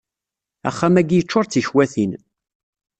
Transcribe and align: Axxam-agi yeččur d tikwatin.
Axxam-agi 0.69 1.15
yeččur 1.17 1.45
d 1.45 1.49
tikwatin. 1.51 2.11